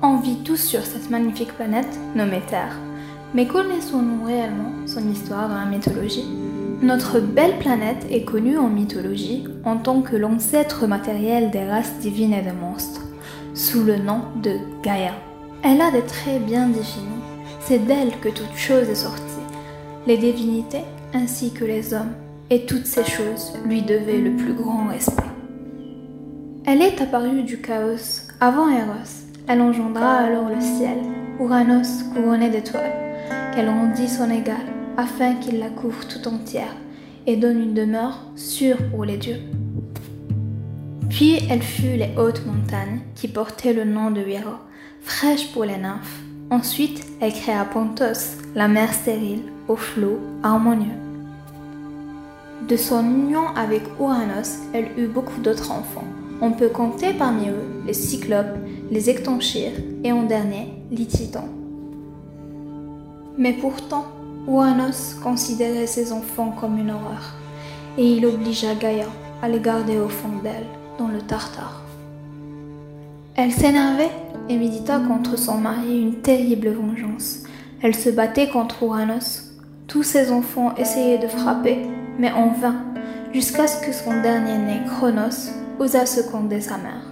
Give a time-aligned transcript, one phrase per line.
[0.00, 2.76] On vit tous sur cette magnifique planète nommée Terre.
[3.34, 6.28] Mais connaissons-nous réellement son histoire dans la mythologie?
[6.82, 12.34] Notre belle planète est connue en mythologie en tant que l'ancêtre matériel des races divines
[12.34, 13.02] et des monstres,
[13.54, 15.14] sous le nom de Gaïa.
[15.64, 17.08] Elle a des traits bien définis.
[17.58, 19.20] C'est d'elle que toute chose est sortie.
[20.06, 22.14] Les divinités ainsi que les hommes,
[22.50, 25.22] et toutes ces choses lui devaient le plus grand respect.
[26.66, 29.26] Elle est apparue du chaos avant Eros.
[29.46, 30.96] Elle engendra alors le ciel,
[31.38, 33.04] Uranos couronné d'étoiles
[33.54, 34.56] qu'elle rendit son égal,
[34.96, 36.74] afin qu'il la couvre tout entière
[37.26, 39.40] et donne une demeure sûre pour les dieux.
[41.10, 44.60] Puis elle fut les hautes montagnes qui portaient le nom de Hira,
[45.02, 46.20] fraîches pour les nymphes.
[46.50, 51.03] Ensuite, elle créa Pontos, la mer stérile, aux flots harmonieux.
[52.68, 56.04] De son union avec Uranos, elle eut beaucoup d'autres enfants.
[56.40, 58.56] On peut compter parmi eux les cyclopes,
[58.90, 61.48] les ectonchires et en dernier les titans.
[63.36, 64.06] Mais pourtant,
[64.46, 67.34] Ouanos considérait ses enfants comme une horreur,
[67.98, 69.08] et il obligea Gaïa
[69.42, 70.66] à les garder au fond d'elle,
[70.98, 71.82] dans le Tartare.
[73.34, 74.12] Elle s'énervait
[74.48, 77.42] et médita contre son mari une terrible vengeance.
[77.82, 79.50] Elle se battait contre Ouranos.
[79.86, 81.78] Tous ses enfants essayaient de frapper,
[82.18, 82.76] mais en vain,
[83.32, 87.02] jusqu'à ce que son dernier né, Chronos, osa seconder sa mère.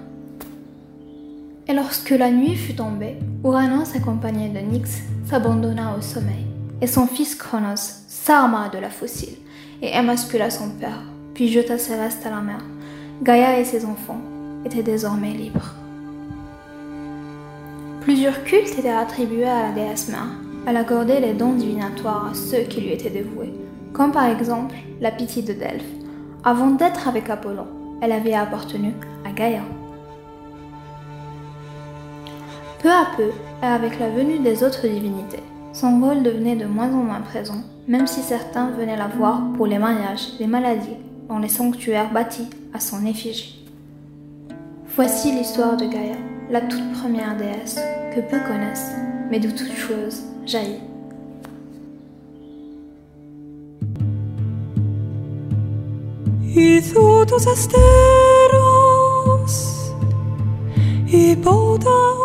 [1.68, 6.46] Et lorsque la nuit fut tombée, Ouranos, accompagné de Nyx, s'abandonna au sommeil,
[6.80, 9.36] et son fils Chronos s'arma de la fossile
[9.80, 11.02] et émascula son père,
[11.34, 12.58] puis jeta ses restes à la mer.
[13.22, 14.20] Gaïa et ses enfants
[14.64, 15.74] étaient désormais libres.
[18.00, 20.28] Plusieurs cultes étaient attribués à la déesse mère.
[20.66, 23.52] Elle accordait les dons divinatoires à ceux qui lui étaient dévoués,
[23.92, 25.84] comme par exemple la pitié de Delphes.
[26.44, 27.66] Avant d'être avec Apollon,
[28.00, 29.62] elle avait appartenu à Gaïa.
[32.80, 33.30] Peu à peu,
[33.62, 35.42] et avec la venue des autres divinités,
[35.72, 39.66] son rôle devenait de moins en moins présent, même si certains venaient la voir pour
[39.66, 40.96] les mariages, les maladies,
[41.28, 43.64] dans les sanctuaires bâtis à son effigie.
[44.96, 46.16] Voici l'histoire de Gaïa,
[46.50, 47.80] la toute première déesse
[48.14, 48.92] que peu connaissent,
[49.30, 50.91] mais d'où toute chose jaillit.
[56.54, 57.82] Y todos esteros
[61.06, 62.21] y boda